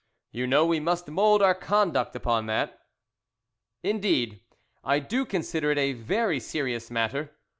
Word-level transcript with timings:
You 0.31 0.47
know 0.47 0.65
we 0.65 0.79
must 0.79 1.07
mould 1.09 1.43
our 1.43 1.53
conduct 1.53 2.15
upon 2.15 2.47
that." 2.47 2.79
"Indeed, 3.83 4.41
I 4.83 4.97
do 4.97 5.25
consider 5.27 5.69
it 5.69 5.77
a 5.77 5.93
very 5.93 6.39
serious 6.39 6.89
matter. 6.89 7.37